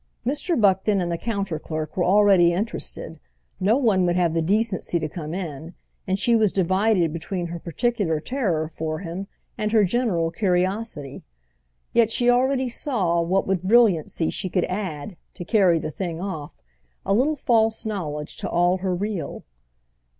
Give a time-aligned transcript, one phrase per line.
[0.25, 0.59] Mr.
[0.59, 3.19] Buckton and the counter clerk were already interested;
[3.59, 5.75] no one would have the decency to come in;
[6.07, 9.27] and she was divided between her particular terror for him
[9.59, 11.21] and her general curiosity.
[11.93, 16.55] Yet she already saw with what brilliancy she could add, to carry the thing off,
[17.05, 19.43] a little false knowledge to all her real.